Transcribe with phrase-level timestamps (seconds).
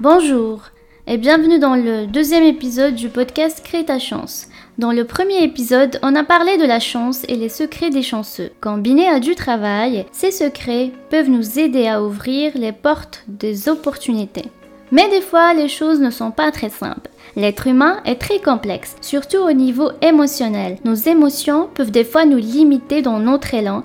[0.00, 0.60] Bonjour
[1.08, 4.46] et bienvenue dans le deuxième épisode du podcast Crée ta chance.
[4.78, 8.52] Dans le premier épisode, on a parlé de la chance et les secrets des chanceux.
[8.60, 14.44] Combinés à du travail, ces secrets peuvent nous aider à ouvrir les portes des opportunités.
[14.92, 17.10] Mais des fois, les choses ne sont pas très simples.
[17.36, 20.78] L'être humain est très complexe, surtout au niveau émotionnel.
[20.84, 23.82] Nos émotions peuvent des fois nous limiter dans notre élan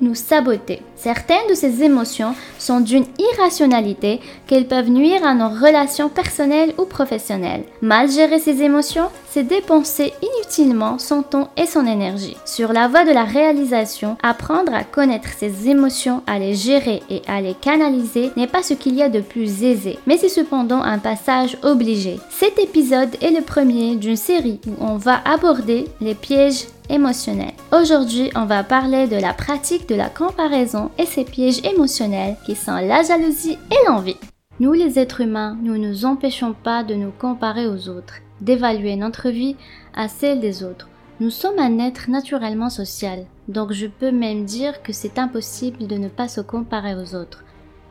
[0.00, 0.82] nous saboter.
[0.96, 6.84] Certaines de ces émotions sont d'une irrationalité qu'elles peuvent nuire à nos relations personnelles ou
[6.84, 7.64] professionnelles.
[7.82, 12.36] Mal gérer ces émotions, c'est dépenser inutilement son temps et son énergie.
[12.46, 17.22] Sur la voie de la réalisation, apprendre à connaître ses émotions, à les gérer et
[17.28, 20.82] à les canaliser n'est pas ce qu'il y a de plus aisé, mais c'est cependant
[20.82, 22.18] un passage obligé.
[22.30, 27.52] Cet épisode est le premier d'une série où on va aborder les pièges émotionnel.
[27.72, 32.54] Aujourd'hui, on va parler de la pratique de la comparaison et ses pièges émotionnels qui
[32.54, 34.16] sont la jalousie et l'envie.
[34.58, 38.96] Nous les êtres humains, nous ne nous empêchons pas de nous comparer aux autres, d'évaluer
[38.96, 39.56] notre vie
[39.94, 40.88] à celle des autres.
[41.20, 45.96] Nous sommes un être naturellement social, donc je peux même dire que c'est impossible de
[45.96, 47.44] ne pas se comparer aux autres.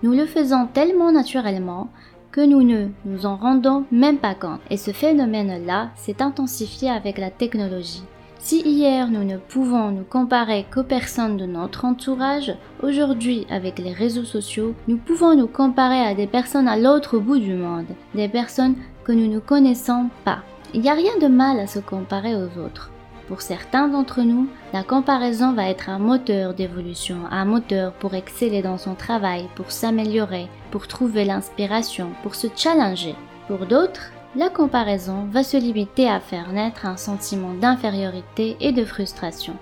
[0.03, 1.89] Nous le faisons tellement naturellement
[2.31, 4.59] que nous ne nous en rendons même pas compte.
[4.69, 8.03] Et ce phénomène-là s'est intensifié avec la technologie.
[8.39, 13.93] Si hier nous ne pouvons nous comparer qu'aux personnes de notre entourage, aujourd'hui avec les
[13.93, 18.27] réseaux sociaux, nous pouvons nous comparer à des personnes à l'autre bout du monde, des
[18.27, 20.39] personnes que nous ne connaissons pas.
[20.73, 22.91] Il n'y a rien de mal à se comparer aux autres.
[23.27, 28.61] Pour certains d'entre nous, la comparaison va être un moteur d'évolution, un moteur pour exceller
[28.61, 33.15] dans son travail, pour s'améliorer, pour trouver l'inspiration, pour se challenger.
[33.47, 38.83] Pour d'autres, la comparaison va se limiter à faire naître un sentiment d'infériorité et de
[38.83, 39.55] frustration.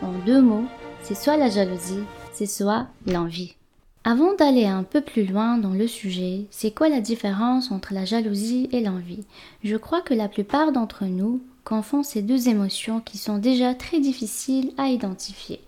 [0.00, 0.66] En deux mots,
[1.02, 3.54] c'est soit la jalousie, c'est soit l'envie.
[4.04, 8.04] Avant d'aller un peu plus loin dans le sujet, c'est quoi la différence entre la
[8.04, 9.24] jalousie et l'envie?
[9.64, 14.00] Je crois que la plupart d'entre nous confondent ces deux émotions qui sont déjà très
[14.00, 15.60] difficiles à identifier.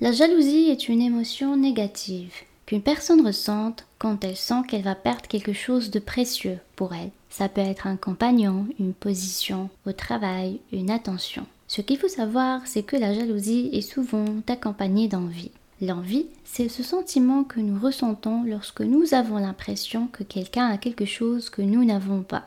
[0.00, 2.34] La jalousie est une émotion négative
[2.66, 7.10] qu'une personne ressente quand elle sent qu'elle va perdre quelque chose de précieux pour elle.
[7.32, 11.46] Ça peut être un compagnon, une position au travail, une attention.
[11.66, 15.50] Ce qu'il faut savoir, c'est que la jalousie est souvent accompagnée d'envie.
[15.80, 21.06] L'envie, c'est ce sentiment que nous ressentons lorsque nous avons l'impression que quelqu'un a quelque
[21.06, 22.44] chose que nous n'avons pas.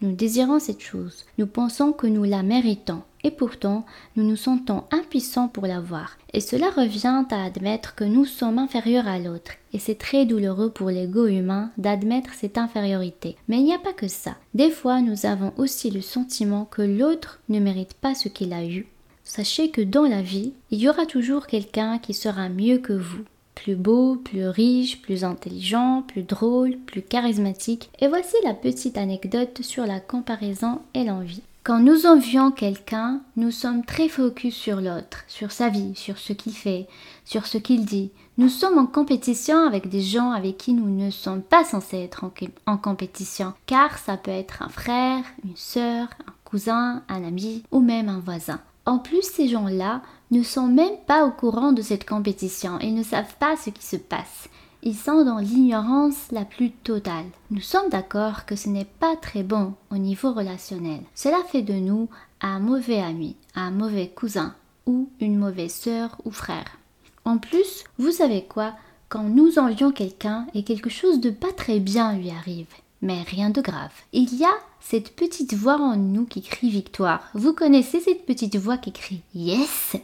[0.00, 3.84] Nous désirons cette chose, nous pensons que nous la méritons, et pourtant
[4.16, 6.16] nous nous sentons impuissants pour l'avoir.
[6.32, 9.52] Et cela revient à admettre que nous sommes inférieurs à l'autre.
[9.72, 13.36] Et c'est très douloureux pour l'ego humain d'admettre cette infériorité.
[13.48, 14.36] Mais il n'y a pas que ça.
[14.54, 18.64] Des fois, nous avons aussi le sentiment que l'autre ne mérite pas ce qu'il a
[18.64, 18.86] eu.
[19.24, 23.24] Sachez que dans la vie, il y aura toujours quelqu'un qui sera mieux que vous.
[23.54, 27.90] Plus beau, plus riche, plus intelligent, plus drôle, plus charismatique.
[28.00, 31.42] Et voici la petite anecdote sur la comparaison et l'envie.
[31.64, 36.32] Quand nous envions quelqu'un, nous sommes très focus sur l'autre, sur sa vie, sur ce
[36.32, 36.88] qu'il fait,
[37.24, 38.10] sur ce qu'il dit.
[38.36, 42.24] Nous sommes en compétition avec des gens avec qui nous ne sommes pas censés être
[42.66, 47.78] en, compétition, car ça peut être un frère, une sœur, un cousin, un ami ou
[47.78, 48.58] même un voisin.
[48.84, 50.02] En plus, ces gens-là
[50.32, 53.86] ne sont même pas au courant de cette compétition, ils ne savent pas ce qui
[53.86, 54.48] se passe
[54.82, 57.26] ils sont dans l'ignorance la plus totale.
[57.50, 61.00] Nous sommes d'accord que ce n'est pas très bon au niveau relationnel.
[61.14, 62.08] Cela fait de nous
[62.40, 64.54] un mauvais ami, un mauvais cousin
[64.86, 66.78] ou une mauvaise sœur ou frère.
[67.24, 68.74] En plus, vous savez quoi?
[69.08, 72.66] Quand nous envions quelqu'un et quelque chose de pas très bien lui arrive,
[73.02, 73.92] mais rien de grave.
[74.12, 77.22] Il y a cette petite voix en nous qui crie victoire.
[77.34, 79.96] Vous connaissez cette petite voix qui crie Yes?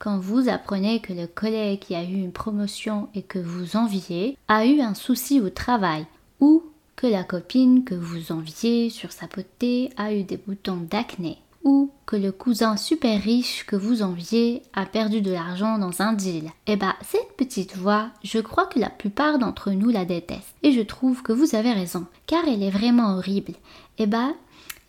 [0.00, 4.36] Quand vous apprenez que le collègue qui a eu une promotion et que vous enviez
[4.48, 6.06] a eu un souci au travail,
[6.40, 6.64] ou
[6.96, 11.90] que la copine que vous enviez sur sa beauté a eu des boutons d'acné, ou
[12.06, 16.50] que le cousin super riche que vous enviez a perdu de l'argent dans un deal.
[16.66, 20.54] Eh bah, cette petite voix, je crois que la plupart d'entre nous la détestent.
[20.62, 23.52] Et je trouve que vous avez raison, car elle est vraiment horrible.
[23.98, 24.32] Eh bah,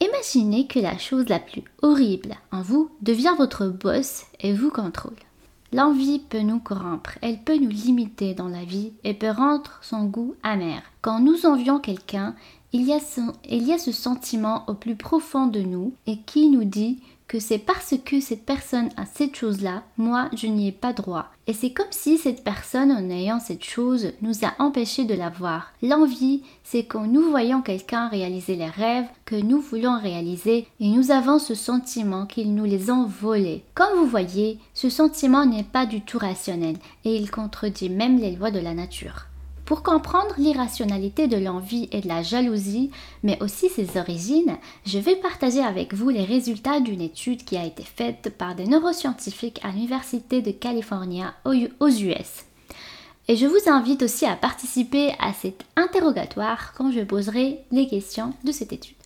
[0.01, 5.13] Imaginez que la chose la plus horrible en vous devient votre boss et vous contrôle.
[5.73, 10.05] L'envie peut nous corrompre, elle peut nous limiter dans la vie et peut rendre son
[10.05, 10.81] goût amer.
[11.01, 12.35] Quand nous envions quelqu'un,
[12.73, 16.99] il y, a ce, sentiment au plus profond de nous et qui nous dit
[17.31, 21.27] que c'est parce que cette personne a cette chose-là, moi je n'y ai pas droit.
[21.47, 25.71] Et c'est comme si cette personne, en ayant cette chose, nous a empêché de l'avoir.
[25.81, 31.11] L'envie, c'est quand nous voyons quelqu'un réaliser les rêves que nous voulons réaliser et nous
[31.11, 33.63] avons ce sentiment qu'ils nous les ont volés.
[33.75, 36.75] Comme vous voyez, ce sentiment n'est pas du tout rationnel
[37.05, 39.30] et il contredit même les lois de la nature.
[39.71, 42.91] Pour comprendre l'irrationalité de l'envie et de la jalousie,
[43.23, 47.63] mais aussi ses origines, je vais partager avec vous les résultats d'une étude qui a
[47.63, 52.43] été faite par des neuroscientifiques à l'Université de Californie aux US.
[53.29, 58.33] Et je vous invite aussi à participer à cet interrogatoire quand je poserai les questions
[58.43, 58.97] de cette étude.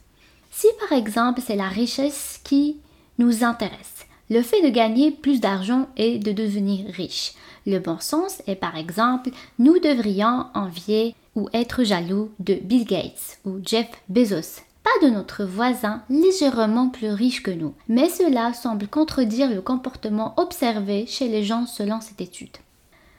[0.49, 2.77] Si par exemple c'est la richesse qui
[3.19, 7.33] nous intéresse, le fait de gagner plus d'argent et de devenir riche,
[7.65, 13.39] le bon sens est par exemple, nous devrions envier ou être jaloux de Bill Gates
[13.45, 17.73] ou Jeff Bezos, pas de notre voisin légèrement plus riche que nous.
[17.87, 22.57] Mais cela semble contredire le comportement observé chez les gens selon cette étude.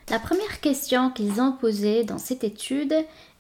[0.08, 2.94] La première question qu'ils ont posée dans cette étude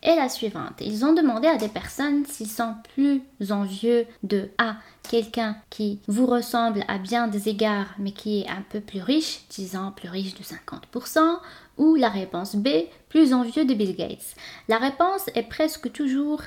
[0.06, 0.80] est la suivante.
[0.80, 4.76] Ils ont demandé à des personnes s'ils sont plus envieux de A,
[5.10, 9.40] quelqu'un qui vous ressemble à bien des égards mais qui est un peu plus riche,
[9.50, 11.18] disons plus riche de 50%,
[11.76, 12.68] ou la réponse B,
[13.08, 14.34] plus envieux de Bill Gates.
[14.68, 16.40] La réponse est presque toujours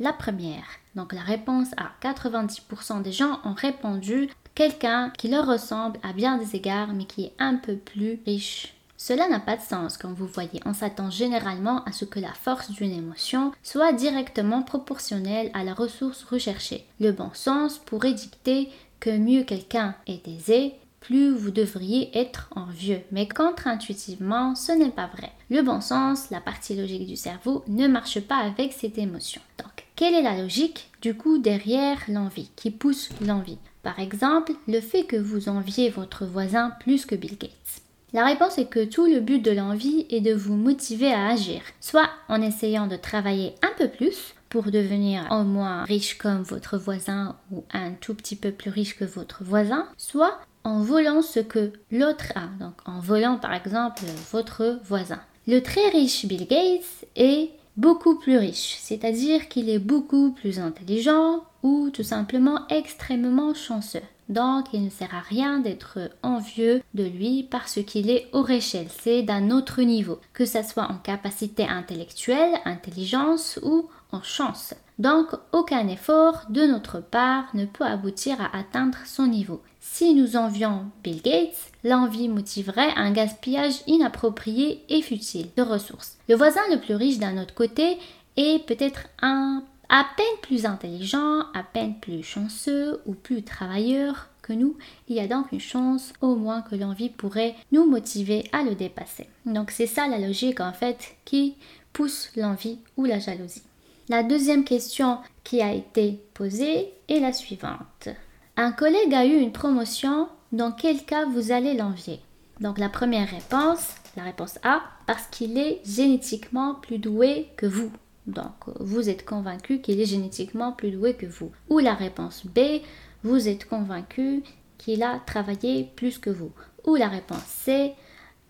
[0.00, 0.64] la première.
[0.94, 6.38] Donc la réponse à 90% des gens ont répondu quelqu'un qui leur ressemble à bien
[6.38, 10.14] des égards mais qui est un peu plus riche cela n'a pas de sens, comme
[10.14, 10.60] vous voyez.
[10.64, 15.74] On s'attend généralement à ce que la force d'une émotion soit directement proportionnelle à la
[15.74, 16.86] ressource recherchée.
[17.00, 18.68] Le bon sens pourrait dicter
[19.00, 23.00] que mieux quelqu'un est aisé, plus vous devriez être envieux.
[23.10, 25.32] Mais contre-intuitivement, ce n'est pas vrai.
[25.50, 29.42] Le bon sens, la partie logique du cerveau, ne marche pas avec cette émotion.
[29.58, 33.58] Donc, quelle est la logique du coup derrière l'envie, qui pousse l'envie?
[33.82, 37.81] Par exemple, le fait que vous enviez votre voisin plus que Bill Gates.
[38.12, 41.62] La réponse est que tout le but de l'envie est de vous motiver à agir,
[41.80, 46.76] soit en essayant de travailler un peu plus pour devenir au moins riche comme votre
[46.76, 51.40] voisin ou un tout petit peu plus riche que votre voisin, soit en volant ce
[51.40, 55.20] que l'autre a, donc en volant par exemple votre voisin.
[55.46, 61.44] Le très riche Bill Gates est beaucoup plus riche, c'est-à-dire qu'il est beaucoup plus intelligent
[61.62, 64.02] ou tout simplement extrêmement chanceux.
[64.28, 68.46] Donc il ne sert à rien d'être envieux de lui parce qu'il est au
[68.88, 74.74] c'est d'un autre niveau, que ce soit en capacité intellectuelle, intelligence ou en chance.
[75.02, 79.60] Donc aucun effort de notre part ne peut aboutir à atteindre son niveau.
[79.80, 86.18] Si nous envions Bill Gates, l'envie motiverait un gaspillage inapproprié et futile de ressources.
[86.28, 87.98] Le voisin le plus riche d'un autre côté
[88.36, 94.52] est peut-être un à peine plus intelligent, à peine plus chanceux ou plus travailleur que
[94.52, 94.76] nous,
[95.08, 98.76] il y a donc une chance au moins que l'envie pourrait nous motiver à le
[98.76, 99.28] dépasser.
[99.46, 101.56] Donc c'est ça la logique en fait qui
[101.92, 103.62] pousse l'envie ou la jalousie.
[104.08, 108.08] La deuxième question qui a été posée est la suivante.
[108.56, 112.18] Un collègue a eu une promotion, dans quel cas vous allez l'envier?
[112.60, 117.92] Donc la première réponse, la réponse A, parce qu'il est génétiquement plus doué que vous.
[118.26, 121.50] Donc, vous êtes convaincu qu'il est génétiquement plus doué que vous.
[121.70, 122.82] Ou la réponse B,
[123.22, 124.42] vous êtes convaincu
[124.78, 126.52] qu'il a travaillé plus que vous.
[126.86, 127.92] Ou la réponse C,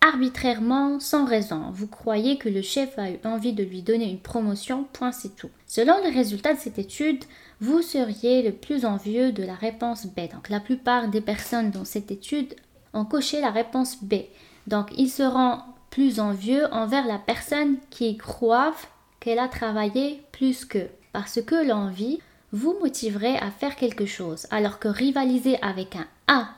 [0.03, 1.71] arbitrairement, sans raison.
[1.71, 5.35] Vous croyez que le chef a eu envie de lui donner une promotion, point c'est
[5.35, 5.49] tout.
[5.65, 7.23] Selon les résultats de cette étude,
[7.61, 10.29] vous seriez le plus envieux de la réponse B.
[10.33, 12.53] Donc la plupart des personnes dans cette étude
[12.93, 14.15] ont coché la réponse B.
[14.67, 15.59] Donc ils seront
[15.89, 18.73] plus envieux envers la personne qui croit
[19.21, 20.89] qu'elle a travaillé plus que.
[21.13, 22.19] Parce que l'envie
[22.51, 26.49] vous motiverait à faire quelque chose, alors que rivaliser avec un A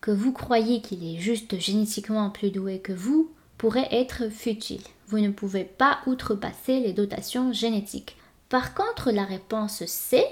[0.00, 4.82] que vous croyez qu'il est juste génétiquement plus doué que vous pourrait être futile.
[5.08, 8.16] Vous ne pouvez pas outrepasser les dotations génétiques.
[8.48, 10.24] Par contre, la réponse C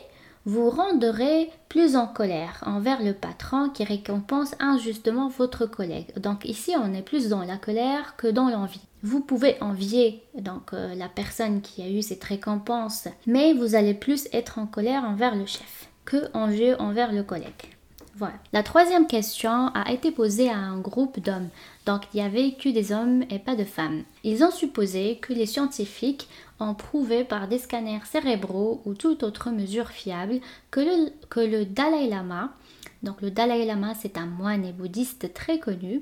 [0.47, 6.17] vous rendrez plus en colère envers le patron qui récompense injustement votre collègue.
[6.21, 8.87] Donc ici, on est plus dans la colère que dans l'envie.
[9.03, 13.95] Vous pouvez envier donc euh, la personne qui a eu cette récompense, mais vous allez
[13.95, 17.76] plus être en colère envers le chef que envieux envers le collègue.
[18.19, 18.35] Voilà.
[18.55, 21.51] La troisième question a été posée à un groupe d'hommes.
[21.85, 24.05] Donc il y avait que des hommes et pas de femmes.
[24.25, 26.27] Ils ont supposé que les scientifiques
[26.59, 31.67] ont prouvé par des scanners cérébraux ou toute autre mesure fiable que le, que le
[31.67, 32.55] Dalai Lama,
[33.03, 36.01] donc le Dalai Lama c'est un moine et bouddhiste très connu,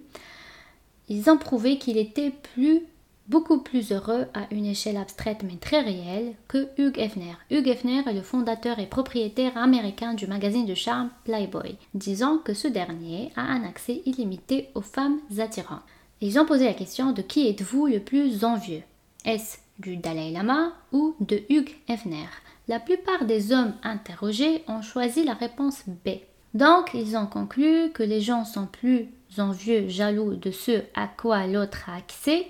[1.09, 2.83] ils ont prouvé qu'il était plus
[3.28, 7.35] beaucoup plus heureux à une échelle abstraite mais très réelle que Hugh Hefner.
[7.50, 12.54] Hugh Hefner est le fondateur et propriétaire américain du magazine de charme Playboy, disant que
[12.54, 15.83] ce dernier a un accès illimité aux femmes attirantes.
[16.21, 18.83] Ils ont posé la question de qui êtes-vous le plus envieux?
[19.25, 22.28] Est-ce du Dalai Lama ou de Hugh Hefner?
[22.69, 26.11] La plupart des hommes interrogés ont choisi la réponse B.
[26.54, 31.47] Donc, ils ont conclu que les gens sont plus envieux, jaloux de ce à quoi
[31.47, 32.47] l'autre a accès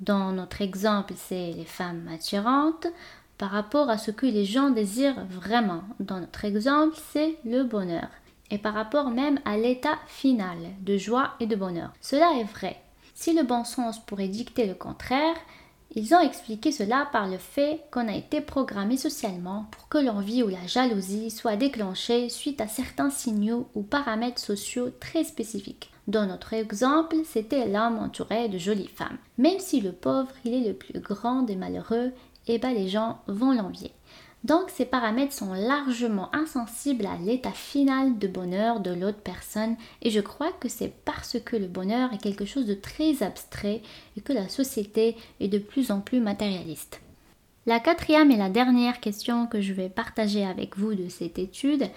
[0.00, 2.86] Dans notre exemple, c'est les femmes attirantes
[3.36, 5.82] par rapport à ce que les gens désirent vraiment.
[5.98, 8.08] Dans notre exemple, c'est le bonheur.
[8.50, 11.92] Et par rapport même à l'état final de joie et de bonheur.
[12.00, 12.80] Cela est vrai.
[13.14, 15.36] Si le bon sens pourrait dicter le contraire,
[15.94, 20.42] ils ont expliqué cela par le fait qu'on a été programmé socialement pour que l'envie
[20.42, 25.90] ou la jalousie soit déclenchée suite à certains signaux ou paramètres sociaux très spécifiques.
[26.10, 29.16] Dans notre exemple, c'était l'homme entouré de jolies femmes.
[29.38, 32.10] Même si le pauvre, il est le plus grand des malheureux,
[32.48, 33.92] eh ben les gens vont l'envier.
[34.42, 40.10] Donc ces paramètres sont largement insensibles à l'état final de bonheur de l'autre personne et
[40.10, 43.80] je crois que c'est parce que le bonheur est quelque chose de très abstrait
[44.16, 47.00] et que la société est de plus en plus matérialiste.
[47.66, 51.88] La quatrième et la dernière question que je vais partager avec vous de cette étude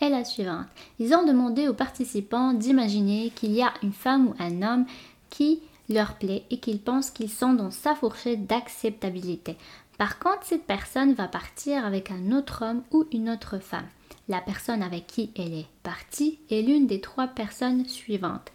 [0.00, 0.66] est la suivante.
[0.98, 4.86] Ils ont demandé aux participants d'imaginer qu'il y a une femme ou un homme
[5.28, 9.56] qui leur plaît et qu'ils pensent qu'ils sont dans sa fourchette d'acceptabilité.
[9.98, 13.88] Par contre, cette personne va partir avec un autre homme ou une autre femme.
[14.28, 18.50] La personne avec qui elle est partie est l'une des trois personnes suivantes.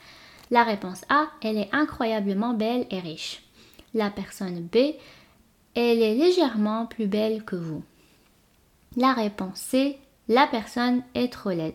[0.52, 3.44] La réponse A, elle est incroyablement belle et riche.
[3.94, 4.96] La personne B,
[5.76, 7.84] elle est légèrement plus belle que vous.
[8.96, 11.74] La réponse C, la personne est trop laide.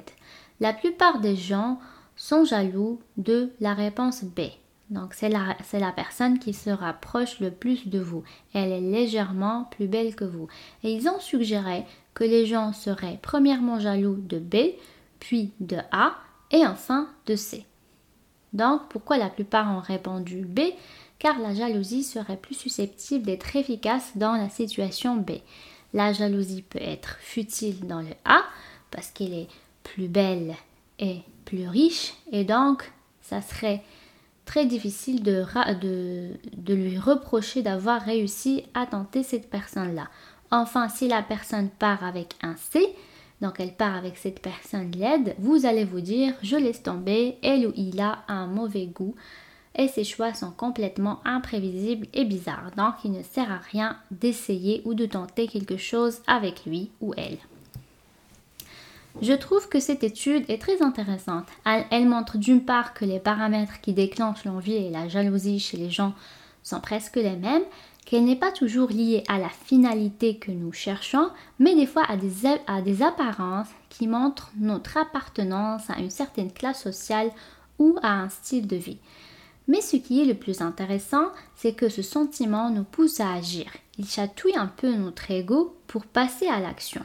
[0.61, 1.78] La plupart des gens
[2.16, 4.40] sont jaloux de la réponse B.
[4.90, 8.25] Donc c'est la, la, personne qui se rapproche le plus de vous.
[8.52, 10.49] Elle est légèrement plus belle que vous.
[10.83, 14.75] Et ils ont suggéré que les gens seraient premièrement jaloux de B,
[15.21, 16.16] puis de A
[16.50, 17.64] et enfin de C.
[18.52, 20.61] Donc pourquoi la plupart ont répondu B?
[21.21, 25.33] Car la jalousie serait plus susceptible d'être efficace dans la situation B.
[25.93, 28.43] La jalousie peut être futile dans le A
[28.91, 29.49] parce qu'elle est
[29.83, 30.55] plus belle
[30.99, 32.93] et plus riche et donc
[33.23, 33.83] ça serait
[34.45, 40.09] très difficile de, lui reprocher d'avoir réussi à tenter cette personne-là.
[40.51, 42.85] Enfin, si la personne part avec un C,
[43.41, 47.69] donc elle part avec cette personne laide, vous allez vous dire je laisse tomber, elle
[47.69, 49.15] ou il a un mauvais goût
[49.75, 52.71] et ses choix sont complètement imprévisibles et bizarres.
[52.77, 57.15] Donc il ne sert à rien d'essayer ou de tenter quelque chose avec lui ou
[57.17, 57.39] elle.
[59.23, 61.47] Je trouve que cette étude est très intéressante.
[61.65, 65.91] Elle montre d'une part que les paramètres qui déclenchent l'envie et la jalousie chez les
[65.91, 66.15] gens
[66.62, 67.65] sont presque les mêmes,
[68.07, 72.17] qu'elle n'est pas toujours liée à la finalité que nous cherchons, mais des fois à
[72.17, 72.33] des,
[72.67, 77.31] à des apparences qui montrent notre appartenance à une certaine classe sociale
[77.79, 78.99] ou à un style de vie.
[79.69, 83.67] Mais ce qui est le plus intéressant, c'est que ce sentiment nous pousse à agir.
[83.99, 87.02] Il chatouille un peu notre ego pour passer à l'action.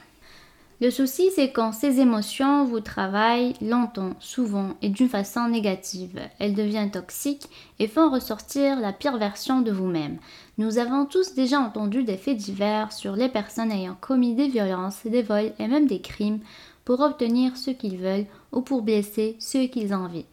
[0.81, 6.19] Le souci, c'est quand ces émotions vous travaillent longtemps, souvent et d'une façon négative.
[6.37, 7.47] Elles deviennent toxiques
[7.79, 10.17] et font ressortir la pire version de vous-même.
[10.57, 15.05] Nous avons tous déjà entendu des faits divers sur les personnes ayant commis des violences,
[15.05, 16.39] des vols et même des crimes
[16.83, 20.25] pour obtenir ce qu'ils veulent ou pour blesser ceux qu'ils envient.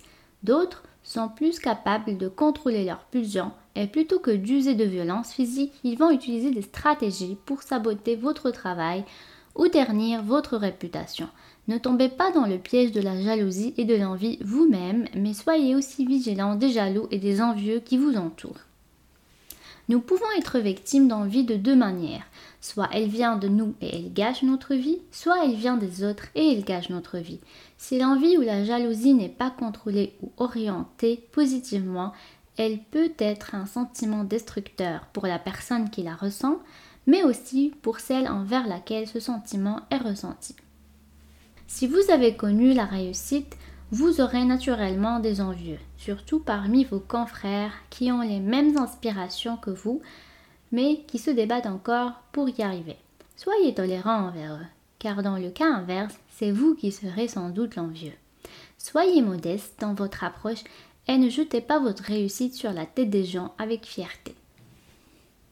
[0.42, 5.72] D'autres sont plus capables de contrôler leurs pulsions et plutôt que d'user de violence physique,
[5.84, 9.04] ils vont utiliser des stratégies pour saboter votre travail,
[9.54, 11.28] ou ternir votre réputation.
[11.68, 15.74] Ne tombez pas dans le piège de la jalousie et de l'envie vous-même, mais soyez
[15.74, 18.60] aussi vigilant des jaloux et des envieux qui vous entourent.
[19.92, 22.24] Nous pouvons être victimes d'envie de deux manières.
[22.62, 26.28] Soit elle vient de nous et elle gâche notre vie, soit elle vient des autres
[26.34, 27.40] et elle gâche notre vie.
[27.76, 32.14] Si l'envie ou la jalousie n'est pas contrôlée ou orientée positivement,
[32.56, 36.58] elle peut être un sentiment destructeur pour la personne qui la ressent,
[37.06, 40.56] mais aussi pour celle envers laquelle ce sentiment est ressenti.
[41.66, 43.58] Si vous avez connu la réussite,
[43.92, 49.68] vous aurez naturellement des envieux, surtout parmi vos confrères qui ont les mêmes inspirations que
[49.68, 50.00] vous,
[50.72, 52.96] mais qui se débattent encore pour y arriver.
[53.36, 54.66] Soyez tolérants envers eux,
[54.98, 58.14] car dans le cas inverse, c'est vous qui serez sans doute l'envieux.
[58.78, 60.64] Soyez modeste dans votre approche
[61.06, 64.34] et ne jetez pas votre réussite sur la tête des gens avec fierté.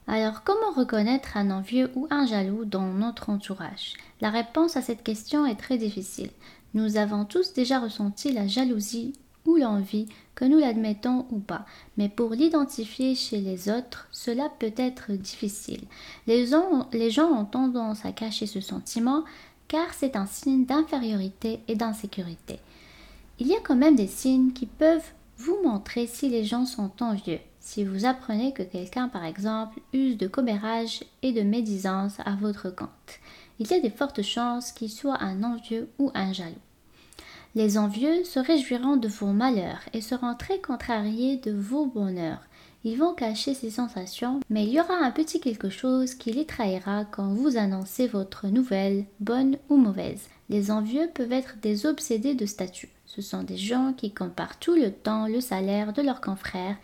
[0.06, 3.94] Alors, comment reconnaître un envieux ou un jaloux dans notre entourage?
[4.23, 6.30] La réponse à cette question est très difficile.
[6.74, 9.12] Nous avons tous déjà ressenti la jalousie
[9.46, 14.72] ou l'envie, que nous l'admettons ou pas, mais pour l'identifier chez les autres, cela peut
[14.76, 15.82] être difficile.
[16.26, 19.24] Les gens, ont tendance à cacher ce sentiment
[19.68, 22.58] car c'est un signe d'infériorité et d'insécurité.
[23.38, 26.90] Il y a quand même des signes qui peuvent vous montrer si les gens sont
[27.00, 27.38] envieux.
[27.60, 32.70] Si vous apprenez que quelqu'un, par exemple, use de commérage et de médisance à votre
[32.70, 32.88] compte,
[33.60, 36.54] il y a de fortes chances qu'il soit un envieux ou un jaloux.
[37.54, 42.40] Les envieux se réjouiront de vos malheurs et seront très contrariés de vos bonheurs.
[42.84, 46.46] Ils vont cacher ces sensations, mais il y aura un petit quelque chose qui les
[46.46, 50.28] trahira quand vous annoncez votre nouvelle, bonne ou mauvaise.
[50.48, 52.88] Les envieux peuvent être des obsédés de statut.
[53.04, 56.76] Ce sont des gens qui comparent tout le temps le salaire de leurs confrères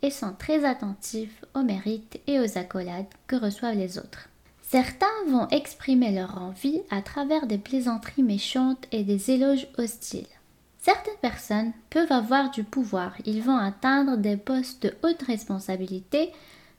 [0.00, 4.28] et sont très attentifs aux mérites et aux accolades que reçoivent les autres.
[4.72, 10.24] Certains vont exprimer leur envie à travers des plaisanteries méchantes et des éloges hostiles.
[10.78, 16.32] Certaines personnes peuvent avoir du pouvoir, ils vont atteindre des postes de haute responsabilité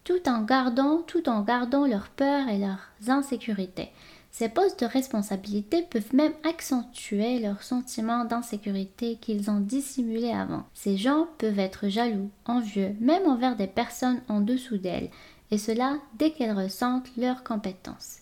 [0.03, 3.91] tout en gardant, tout en gardant leurs peurs et leurs insécurités.
[4.31, 10.63] Ces postes de responsabilité peuvent même accentuer leur sentiment d'insécurité qu'ils ont dissimulé avant.
[10.73, 15.11] Ces gens peuvent être jaloux, envieux, même envers des personnes en dessous d'elles,
[15.53, 18.17] et cela dès qu'elles ressentent leurs compétences.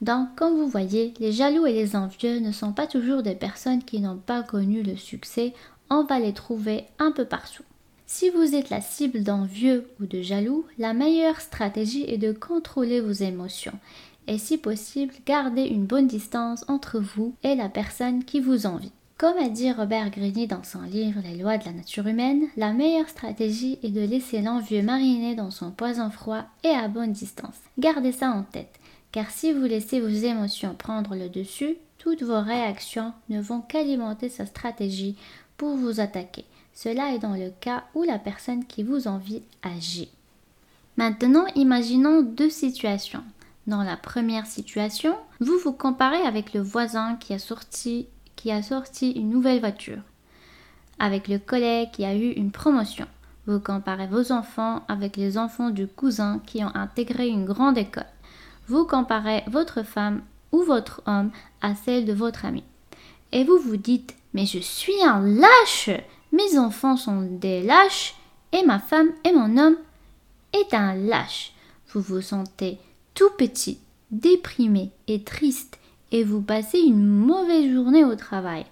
[0.00, 3.82] Donc, comme vous voyez, les jaloux et les envieux ne sont pas toujours des personnes
[3.82, 5.54] qui n'ont pas connu le succès,
[5.90, 7.64] on va les trouver un peu partout.
[8.06, 13.00] Si vous êtes la cible d'envieux ou de jaloux, la meilleure stratégie est de contrôler
[13.00, 13.78] vos émotions
[14.28, 18.92] et si possible garder une bonne distance entre vous et la personne qui vous envie.
[19.22, 22.72] Comme a dit Robert Greene dans son livre Les lois de la nature humaine, la
[22.72, 27.54] meilleure stratégie est de laisser l'envieux mariner dans son poison froid et à bonne distance.
[27.78, 28.80] Gardez ça en tête,
[29.12, 34.28] car si vous laissez vos émotions prendre le dessus, toutes vos réactions ne vont qu'alimenter
[34.28, 35.14] sa stratégie
[35.56, 36.44] pour vous attaquer.
[36.74, 40.10] Cela est dans le cas où la personne qui vous envie agit.
[40.96, 43.22] Maintenant, imaginons deux situations.
[43.68, 48.08] Dans la première situation, vous vous comparez avec le voisin qui a sorti
[48.42, 50.00] qui a sorti une nouvelle voiture,
[50.98, 53.06] avec le collègue qui a eu une promotion.
[53.46, 58.06] Vous comparez vos enfants avec les enfants du cousin qui ont intégré une grande école.
[58.66, 61.30] Vous comparez votre femme ou votre homme
[61.60, 62.64] à celle de votre ami.
[63.30, 65.90] Et vous vous dites, mais je suis un lâche,
[66.32, 68.16] mes enfants sont des lâches
[68.50, 69.76] et ma femme et mon homme
[70.52, 71.52] est un lâche.
[71.92, 72.80] Vous vous sentez
[73.14, 73.78] tout petit,
[74.10, 75.78] déprimé et triste
[76.12, 78.64] et vous passez une mauvaise journée au travail.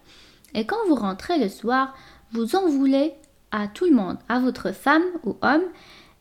[0.54, 1.94] Et quand vous rentrez le soir,
[2.32, 3.14] vous en voulez
[3.50, 5.64] à tout le monde, à votre femme ou homme,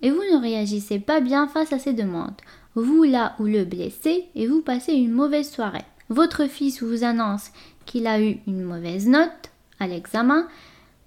[0.01, 2.41] et vous ne réagissez pas bien face à ces demandes.
[2.73, 5.83] Vous là ou le blessez et vous passez une mauvaise soirée.
[6.07, 7.51] Votre fils vous annonce
[7.85, 10.47] qu'il a eu une mauvaise note à l'examen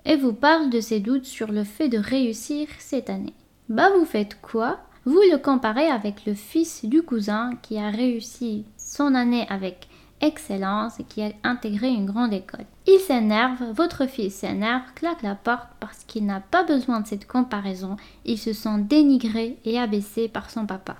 [0.05, 3.35] et vous parle de ses doutes sur le fait de réussir cette année.
[3.68, 4.81] Bah vous faites quoi?
[5.05, 9.88] Vous le comparez avec le fils du cousin qui a réussi son année avec
[10.23, 12.65] excellence et qui a intégré une grande école.
[12.87, 17.27] Il s'énerve, votre fils s'énerve, claque la porte parce qu'il n'a pas besoin de cette
[17.27, 20.97] comparaison, il se sent dénigré et abaissé par son papa.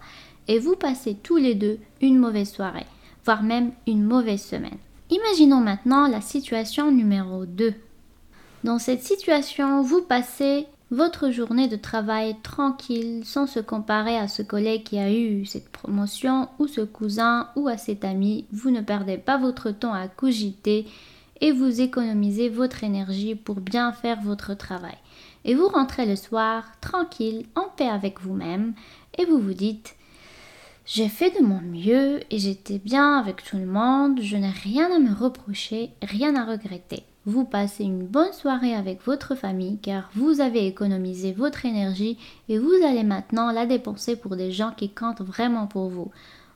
[0.49, 2.87] Et vous passez tous les deux une mauvaise soirée,
[3.25, 4.79] voire même une mauvaise semaine.
[5.11, 7.75] Imaginons maintenant la situation numéro 2.
[8.65, 14.43] Dans cette situation, vous passez votre journée de travail tranquille sans se comparer à ce
[14.43, 18.45] collègue qui a eu cette promotion ou ce cousin ou à cet ami.
[18.53, 20.87] Vous ne perdez pas votre temps à cogiter
[21.41, 24.99] et vous économisez votre énergie pour bien faire votre travail.
[25.47, 28.75] Et vous rentrez le soir tranquille, en paix avec vous-même
[29.17, 29.97] et vous vous dites
[30.85, 34.95] j'ai fait de mon mieux et j'étais bien avec tout le monde, je n'ai rien
[34.95, 37.05] à me reprocher, rien à regretter.
[37.25, 42.59] Vous passez une bonne soirée avec votre famille car vous avez économisé votre énergie et
[42.59, 46.11] vous allez maintenant la dépenser pour des gens qui comptent vraiment pour vous.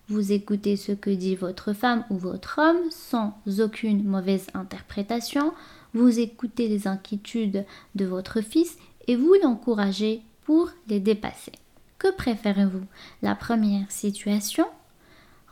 [0.08, 5.52] Vous écoutez ce que dit votre femme ou votre homme sans aucune mauvaise interprétation.
[5.94, 8.76] Vous écoutez les inquiétudes de votre fils
[9.06, 11.52] et vous l'encouragez pour les dépasser.
[11.98, 12.84] Que préférez-vous?
[13.22, 14.66] La première situation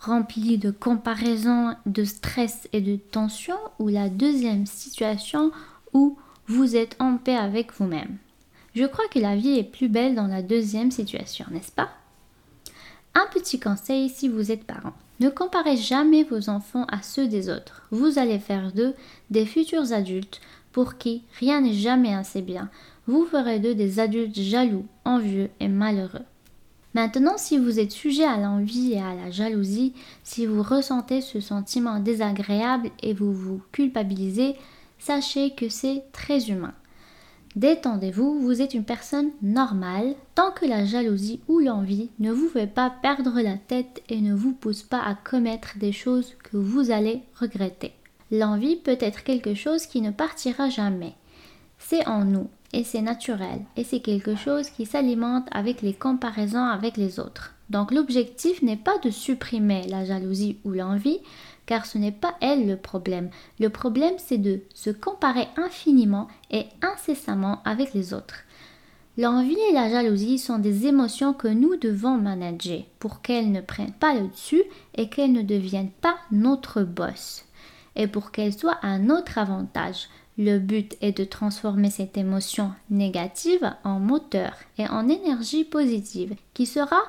[0.05, 5.51] remplie de comparaisons, de stress et de tension, ou la deuxième situation
[5.93, 8.19] où vous êtes en paix avec vous-même.
[8.75, 11.91] Je crois que la vie est plus belle dans la deuxième situation, n'est-ce pas?
[13.15, 14.95] Un petit conseil si vous êtes parent.
[15.21, 17.87] Ne comparez jamais vos enfants à ceux des autres.
[17.93, 18.95] Vous allez faire d'eux
[19.31, 20.41] des futurs adultes
[20.73, 22.69] pour qui rien n'est jamais assez bien.
[23.07, 26.25] Vous ferez d'eux des adultes jaloux, envieux et malheureux.
[26.95, 31.41] Maintenant, si vous êtes sujet à l'envie et à la jalousie, si vous ressentez ce
[31.41, 34.55] sentiment désagréable et vous vous culpabilisez,
[35.01, 36.73] sachez que c'est très humain.
[37.57, 42.67] Détendez-vous, vous êtes une personne normale tant que la jalousie ou l'envie ne vous fait
[42.67, 46.91] pas perdre la tête et ne vous pousse pas à commettre des choses que vous
[46.91, 47.93] allez regretter.
[48.33, 51.15] L'envie peut être quelque chose qui ne partira jamais.
[51.79, 56.65] C'est en nous et c'est naturel et c'est quelque chose qui s'alimente avec les comparaisons
[56.65, 57.55] avec les autres.
[57.71, 61.21] Donc l'objectif n'est pas de supprimer la jalousie ou l'envie,
[61.67, 63.31] car ce n'est pas elle le problème.
[63.61, 68.41] Le problème c'est de se comparer infiniment et incessamment avec les autres.
[69.17, 73.93] L'envie et la jalousie sont des émotions que nous devons manager pour qu'elles ne prennent
[73.93, 74.65] pas le dessus
[74.97, 77.45] et qu'elles ne deviennent pas notre boss.
[77.95, 83.73] Et pour qu'elles soient à notre avantage, le but est de transformer cette émotion négative
[83.85, 87.01] en moteur et en énergie positive qui sera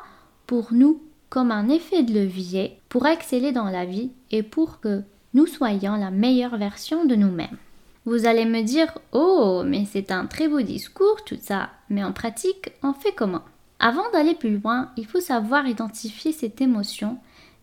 [0.45, 5.01] pour nous comme un effet de levier pour exceller dans la vie et pour que
[5.33, 7.57] nous soyons la meilleure version de nous-mêmes.
[8.05, 12.13] Vous allez me dire Oh, mais c'est un très beau discours tout ça, mais en
[12.13, 13.41] pratique, on fait comment?
[13.79, 17.17] Avant d'aller plus loin, il faut savoir identifier cette émotion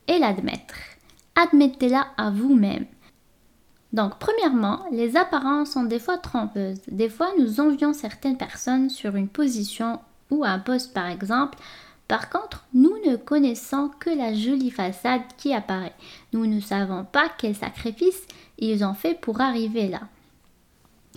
[0.08, 0.74] et l'admettre.
[1.36, 2.86] Admettez-la à vous-même.
[3.92, 6.80] Donc, premièrement, les apparences sont des fois trompeuses.
[6.88, 10.00] Des fois, nous envions certaines personnes sur une position
[10.30, 11.58] ou un poste, par exemple.
[12.08, 15.94] Par contre, nous ne connaissons que la jolie façade qui apparaît.
[16.32, 18.26] Nous ne savons pas quels sacrifices
[18.58, 20.00] ils ont fait pour arriver là.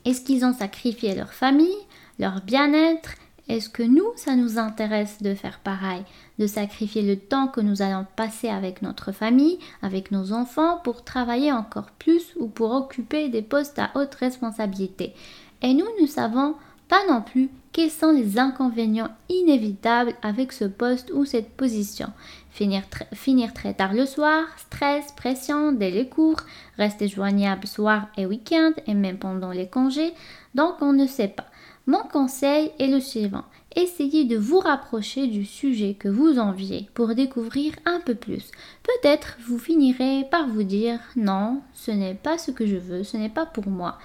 [0.04, 1.78] Est-ce qu'ils ont sacrifié leur famille,
[2.20, 3.12] leur bien-être
[3.48, 6.04] Est-ce que nous, ça nous intéresse de faire pareil
[6.40, 11.04] De sacrifier le temps que nous allons passer avec notre famille, avec nos enfants, pour
[11.04, 15.14] travailler encore plus ou pour occuper des postes à haute responsabilité?
[15.62, 16.56] Et nous, nous savons
[16.88, 22.08] pas non plus quels sont les inconvénients inévitables avec ce poste ou cette position.
[22.52, 26.40] Finir, finir très tard le soir, stress, pression dès les cours,
[26.78, 30.14] rester joignable soir et week-end et même pendant les congés.
[30.54, 31.48] Donc on ne sait pas.
[31.88, 33.44] Mon conseil est le suivant.
[33.76, 38.52] Essayez de vous rapprocher du sujet que vous enviez pour découvrir un peu plus.
[38.84, 43.18] Peut-être vous finirez par vous dire non, ce n'est pas ce que je veux, ce
[43.18, 43.98] n'est pas pour moi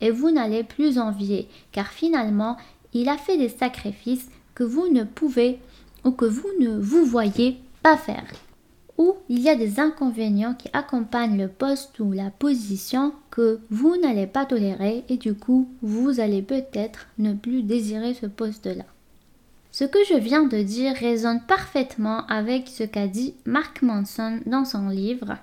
[0.00, 2.56] et vous n'allez plus envier, car finalement,
[2.92, 5.58] il a fait des sacrifices que vous ne pouvez
[6.04, 8.24] ou que vous ne vous voyez pas faire.
[9.00, 13.96] Ou il y a des inconvénients qui accompagnent le poste ou la position que vous
[13.96, 18.84] n'allez pas tolérer et du coup, vous allez peut-être ne plus désirer ce poste-là.
[19.72, 24.66] Ce que je viens de dire résonne parfaitement avec ce qu'a dit Mark Manson dans
[24.66, 25.38] son livre.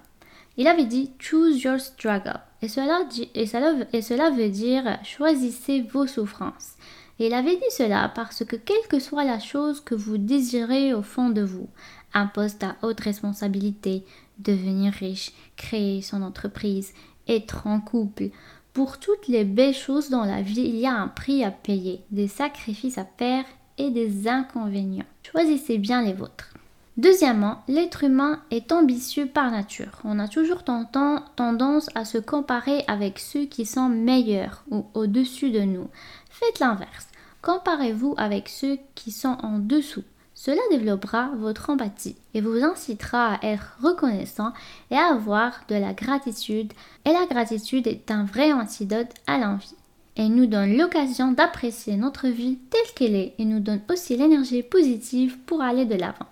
[0.58, 2.40] Il avait dit Choose your struggle.
[2.62, 6.74] Et cela, et, cela, veut dire choisissez vos souffrances.
[7.18, 10.94] Et il avait dit cela parce que quelle que soit la chose que vous désirez
[10.94, 11.70] au fond de vous,
[12.18, 14.04] un poste à haute responsabilité,
[14.40, 16.94] devenir riche, créer son entreprise,
[17.28, 18.30] être en couple,
[18.74, 22.02] pour toutes les belles choses dans la vie, il y a un prix à payer,
[22.12, 23.44] des sacrifices à faire
[23.80, 25.06] et des inconvénients.
[25.24, 26.54] Choisissez bien les vôtres.
[26.96, 30.00] Deuxièmement, l'être humain est ambitieux par nature.
[30.04, 35.62] On a toujours tendance à se comparer avec ceux qui sont meilleurs ou au-dessus de
[35.62, 35.90] nous.
[36.30, 37.08] Faites l'inverse.
[37.42, 40.04] Comparez-vous avec ceux qui sont en dessous.
[40.40, 44.54] Cela développera votre empathie et vous incitera à être reconnaissant
[44.92, 46.74] et à avoir de la gratitude.
[47.06, 49.74] Et la gratitude est un vrai antidote à l'envie.
[50.16, 54.62] Elle nous donne l'occasion d'apprécier notre vie telle qu'elle est et nous donne aussi l'énergie
[54.62, 56.28] positive pour aller de l'avant.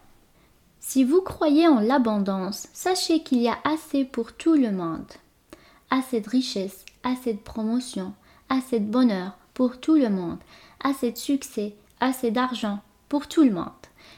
[0.79, 5.11] Si vous croyez en l'abondance, sachez qu'il y a assez pour tout le monde.
[5.89, 8.13] Assez de richesse, assez de promotion,
[8.49, 10.37] assez de bonheur pour tout le monde,
[10.83, 13.71] assez de succès, assez d'argent pour tout le monde.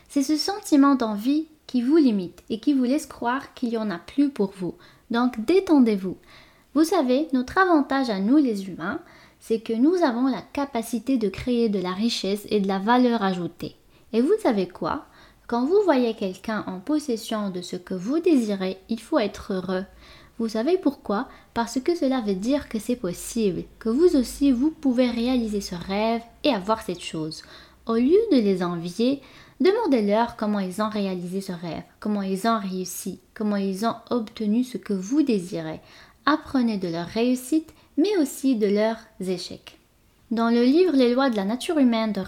[0.08, 3.92] C'est ce sentiment d'envie qui vous limite et qui vous laisse croire qu'il n'y en
[3.92, 4.76] a plus pour vous.
[5.12, 6.18] Donc détendez-vous.
[6.74, 9.00] Vous savez, notre avantage à nous les humains,
[9.40, 13.22] c'est que nous avons la capacité de créer de la richesse et de la valeur
[13.22, 13.76] ajoutée.
[14.14, 15.06] Et vous savez quoi?
[15.48, 19.86] Quand vous voyez quelqu'un en possession de ce que vous désirez, il faut être heureux.
[20.40, 21.28] Vous savez pourquoi?
[21.54, 25.76] Parce que cela veut dire que c'est possible, que vous aussi vous pouvez réaliser ce
[25.76, 27.44] rêve et avoir cette chose.
[27.86, 29.22] Au lieu de les envier,
[29.60, 34.64] demandez-leur comment ils ont réalisé ce rêve, comment ils ont réussi, comment ils ont obtenu
[34.64, 35.82] ce que vous désirez.
[36.26, 39.78] Apprenez de leur réussite, mais aussi de leurs échecs.
[40.30, 42.20] Dans le livre Les lois de la nature humaine de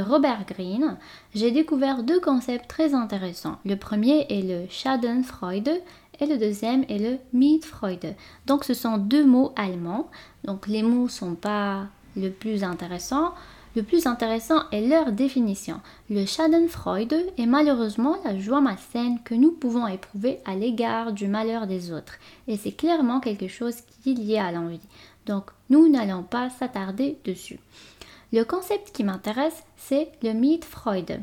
[0.00, 0.96] Robert, Greene,
[1.34, 3.58] j'ai découvert deux concepts très intéressants.
[3.66, 5.82] Le premier est le Schadenfreude
[6.18, 8.14] et le deuxième est le Mietfreude.
[8.46, 10.08] Donc ce sont deux mots allemands.
[10.44, 13.34] Donc les mots sont pas le plus intéressant.
[13.76, 15.80] Le plus intéressant est leur définition.
[16.08, 21.68] Le Schadenfreude est malheureusement la joie malsaine que nous pouvons éprouver à l'égard du malheur
[21.68, 22.14] des autres.
[22.48, 24.80] Et c'est clairement quelque chose qui est lié à l'envie.
[25.26, 27.60] Donc, nous n'allons pas s'attarder dessus.
[28.32, 31.20] Le concept qui m'intéresse, c'est le Mitfreude.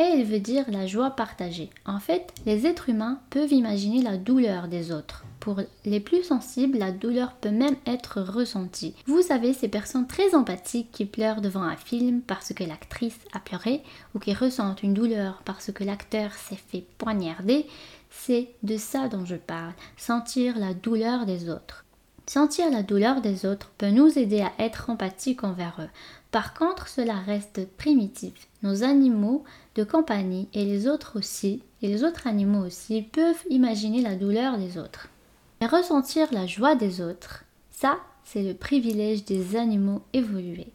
[0.00, 1.68] Et il veut dire la joie partagée.
[1.84, 5.24] En fait, les êtres humains peuvent imaginer la douleur des autres.
[5.40, 8.94] Pour les plus sensibles, la douleur peut même être ressentie.
[9.04, 13.40] Vous savez, ces personnes très empathiques qui pleurent devant un film parce que l'actrice a
[13.40, 13.82] pleuré
[14.14, 17.66] ou qui ressentent une douleur parce que l'acteur s'est fait poignarder,
[18.08, 21.84] c'est de ça dont je parle, sentir la douleur des autres.
[22.32, 25.88] Sentir la douleur des autres peut nous aider à être empathiques envers eux.
[26.30, 28.46] Par contre, cela reste primitif.
[28.62, 29.42] Nos animaux
[29.74, 34.78] de compagnie et les autres aussi, les autres animaux aussi, peuvent imaginer la douleur des
[34.78, 35.08] autres.
[35.60, 40.72] Mais ressentir la joie des autres, ça, c'est le privilège des animaux évolués.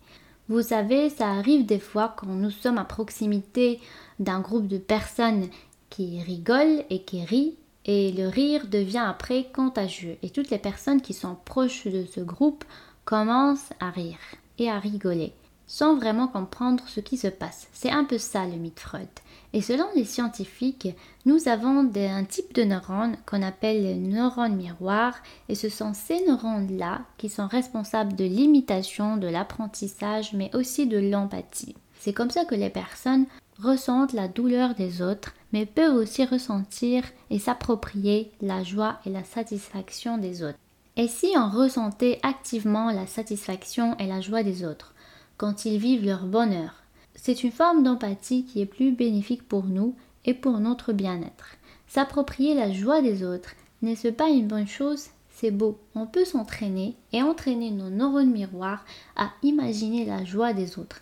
[0.49, 3.79] Vous savez, ça arrive des fois quand nous sommes à proximité
[4.19, 5.47] d'un groupe de personnes
[5.89, 7.55] qui rigolent et qui rient
[7.85, 12.19] et le rire devient après contagieux et toutes les personnes qui sont proches de ce
[12.19, 12.65] groupe
[13.05, 14.17] commencent à rire
[14.57, 15.33] et à rigoler
[15.67, 17.67] sans vraiment comprendre ce qui se passe.
[17.73, 19.07] C'est un peu ça le mythe Freud.
[19.53, 20.89] Et selon les scientifiques,
[21.25, 25.15] nous avons un type de neurones qu'on appelle les neurones miroirs
[25.49, 30.97] et ce sont ces neurones-là qui sont responsables de l'imitation, de l'apprentissage mais aussi de
[30.97, 31.75] l'empathie.
[31.99, 33.25] C'est comme ça que les personnes
[33.59, 39.23] ressentent la douleur des autres, mais peuvent aussi ressentir et s'approprier la joie et la
[39.23, 40.57] satisfaction des autres.
[40.97, 44.93] Et si on ressentait activement la satisfaction et la joie des autres,
[45.37, 46.73] quand ils vivent leur bonheur,
[47.15, 51.55] c'est une forme d'empathie qui est plus bénéfique pour nous et pour notre bien-être.
[51.87, 55.07] S'approprier la joie des autres, n'est-ce pas une bonne chose?
[55.29, 55.77] C'est beau.
[55.95, 58.85] On peut s'entraîner et entraîner nos neurones miroirs
[59.17, 61.01] à imaginer la joie des autres.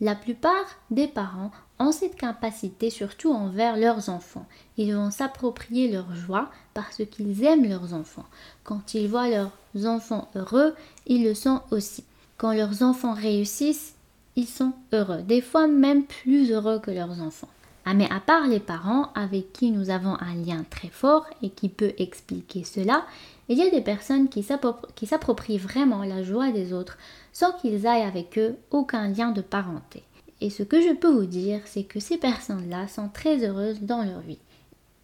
[0.00, 1.50] La plupart des parents
[1.82, 4.46] ont cette capacité surtout envers leurs enfants.
[4.76, 8.26] Ils vont s'approprier leur joie parce qu'ils aiment leurs enfants.
[8.64, 9.52] Quand ils voient leurs
[9.84, 10.74] enfants heureux,
[11.06, 12.04] ils le sont aussi.
[12.38, 13.94] Quand leurs enfants réussissent,
[14.36, 17.48] ils sont heureux, des fois même plus heureux que leurs enfants.
[17.84, 21.50] Ah mais à part les parents avec qui nous avons un lien très fort et
[21.50, 23.04] qui peut expliquer cela,
[23.48, 26.96] il y a des personnes qui s'approprient vraiment la joie des autres
[27.32, 30.04] sans qu'ils aillent avec eux aucun lien de parenté.
[30.42, 34.02] Et ce que je peux vous dire, c'est que ces personnes-là sont très heureuses dans
[34.02, 34.40] leur vie.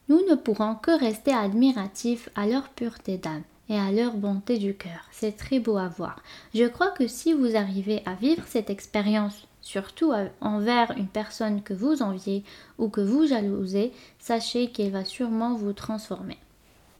[0.08, 4.74] Nous ne pourrons que rester admiratifs à leur pureté d'âme et à leur bonté du
[4.74, 5.06] cœur.
[5.12, 6.24] C'est très beau à voir.
[6.54, 11.74] Je crois que si vous arrivez à vivre cette expérience, surtout envers une personne que
[11.74, 12.42] vous enviez
[12.76, 16.38] ou que vous jalousez, sachez qu'elle va sûrement vous transformer.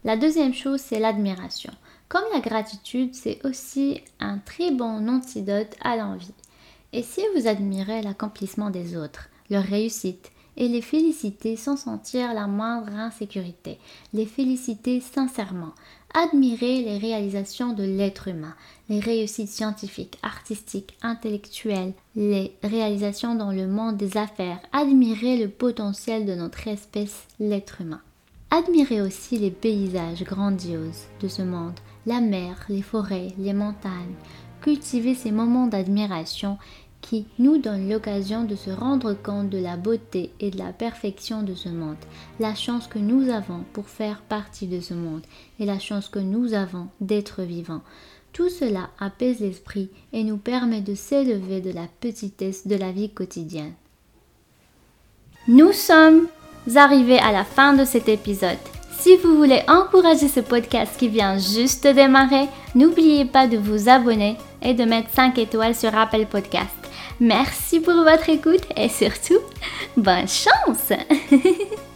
[0.05, 1.73] La deuxième chose, c'est l'admiration.
[2.09, 6.35] Comme la gratitude, c'est aussi un très bon antidote à l'envie.
[6.93, 12.49] Et si vous admirez l'accomplissement des autres, leur réussite, et les féliciter sans sentir la
[12.49, 13.79] moindre insécurité,
[14.13, 15.73] les féliciter sincèrement,
[16.15, 18.55] admirer les réalisations de l'être humain,
[18.89, 26.27] les réussites scientifiques, artistiques, intellectuelles, les réalisations dans le monde des affaires, admirer le potentiel
[26.27, 28.01] de notre espèce, l'être humain.
[28.51, 34.17] Admirez aussi les paysages grandioses de ce monde, la mer, les forêts, les montagnes.
[34.61, 36.59] Cultivez ces moments d'admiration
[37.01, 41.43] qui nous donnent l'occasion de se rendre compte de la beauté et de la perfection
[41.43, 41.97] de ce monde,
[42.41, 45.23] la chance que nous avons pour faire partie de ce monde
[45.61, 47.83] et la chance que nous avons d'être vivants.
[48.33, 53.11] Tout cela apaise l'esprit et nous permet de s'élever de la petitesse de la vie
[53.11, 53.73] quotidienne.
[55.47, 56.27] Nous sommes
[56.77, 58.59] arrivés à la fin de cet épisode.
[58.99, 63.89] Si vous voulez encourager ce podcast qui vient juste de démarrer, n'oubliez pas de vous
[63.89, 66.75] abonner et de mettre 5 étoiles sur Apple Podcast.
[67.21, 69.39] Merci pour votre écoute et surtout,
[69.97, 70.93] bonne chance